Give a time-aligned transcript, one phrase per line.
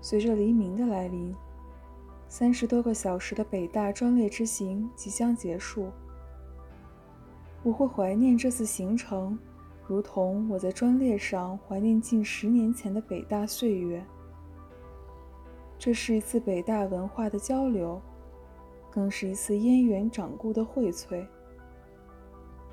[0.00, 1.34] 随着黎明的来临，
[2.28, 5.90] 三十多个小时的北大专列之行即将结束。
[7.62, 9.38] 我会怀念这次行程，
[9.86, 14.04] 如同我在专列上怀念近十年前的北大岁月。
[15.78, 18.00] 这是一次北大文化的交流，
[18.90, 21.26] 更是一次燕园掌故的荟萃。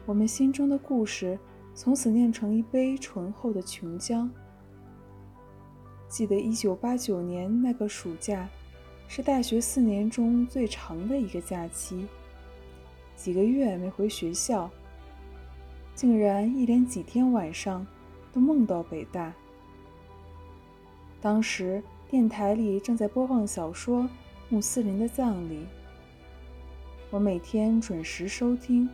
[0.05, 1.37] 我们心中的故事
[1.73, 4.29] 从此酿成一杯醇厚的琼浆。
[6.15, 8.47] 记得1989年那个暑假，
[9.05, 12.07] 是大学四年中最长的一个假期，
[13.17, 14.71] 几个月没回学校，
[15.93, 17.85] 竟然一连几天晚上
[18.31, 19.33] 都梦到北大。
[21.19, 24.03] 当时电台里正在播放小说
[24.47, 25.55] 《穆斯林的葬礼》，
[27.09, 28.89] 我每天准时收听，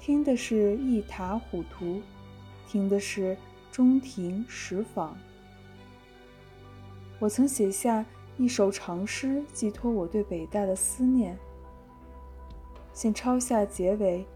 [0.00, 1.86] 听的是《一塔虎图》，
[2.66, 3.36] 听的是
[3.70, 5.10] 中庭石舫。
[7.20, 8.04] 我曾写下
[8.36, 11.38] 一首长诗，寄托我对北大的思念。
[12.92, 14.26] 先抄下结尾，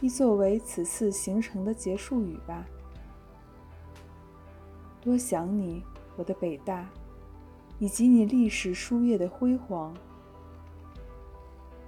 [0.00, 2.66] 亦作为此次行程的结束语吧。
[5.00, 5.82] 多想你，
[6.16, 6.88] 我的北大，
[7.78, 9.96] 以及你历史书页的辉煌。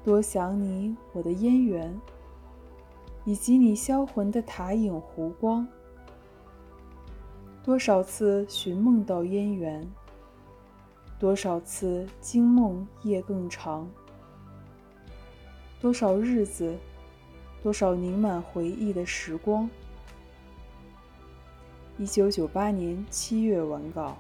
[0.04, 2.00] 多想你，我的燕园，
[3.24, 5.66] 以及你销魂的塔影湖光。
[7.62, 9.86] 多少次寻梦到燕园。
[11.18, 13.88] 多少次惊梦夜更长，
[15.80, 16.76] 多少日子，
[17.62, 19.68] 多少凝满回忆的时光。
[21.98, 24.18] 一九九八年七月完稿。